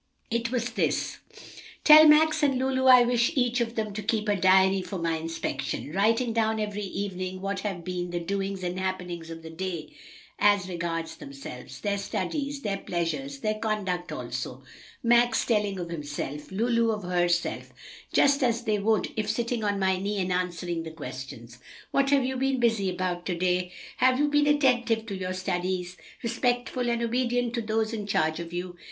It 0.31 0.49
was 0.51 0.71
this: 0.71 1.19
"Tell 1.83 2.07
Max 2.07 2.41
and 2.41 2.57
Lulu 2.57 2.85
I 2.87 3.03
wish 3.03 3.33
each 3.35 3.61
of 3.61 3.75
them 3.75 3.93
to 3.93 4.01
keep 4.01 4.27
a 4.27 4.35
diary 4.35 4.81
for 4.81 4.97
my 4.97 5.15
inspection, 5.17 5.91
writing 5.93 6.33
down 6.33 6.59
every 6.59 6.81
evening 6.81 7.39
what 7.39 7.59
have 7.59 7.83
been 7.83 8.09
the 8.09 8.19
doings 8.19 8.63
and 8.63 8.79
happenings 8.79 9.29
of 9.29 9.43
the 9.43 9.51
day 9.51 9.93
as 10.39 10.67
regards 10.67 11.17
themselves 11.17 11.81
their 11.81 11.99
studies, 11.99 12.61
their 12.63 12.79
pleasures, 12.79 13.41
their 13.41 13.53
conduct 13.59 14.11
also. 14.11 14.63
Max 15.03 15.45
telling 15.45 15.79
of 15.79 15.91
himself, 15.91 16.49
Lulu 16.51 16.89
of 16.89 17.03
herself, 17.03 17.71
just 18.11 18.41
as 18.41 18.63
they 18.63 18.79
would 18.79 19.11
if 19.15 19.29
sitting 19.29 19.63
on 19.63 19.77
my 19.77 19.97
knee 19.97 20.17
and 20.19 20.33
answering 20.33 20.81
the 20.81 20.89
questions, 20.89 21.59
'What 21.91 22.09
have 22.09 22.25
you 22.25 22.37
been 22.37 22.59
busy 22.59 22.89
about 22.89 23.23
to 23.27 23.35
day? 23.35 23.71
Have 23.97 24.17
you 24.17 24.29
been 24.29 24.47
attentive 24.47 25.05
to 25.05 25.15
your 25.15 25.33
studies, 25.33 25.95
respectful 26.23 26.89
and 26.89 27.03
obedient 27.03 27.53
to 27.53 27.61
those 27.61 27.93
in 27.93 28.07
charge 28.07 28.39
of 28.39 28.51
you? 28.51 28.75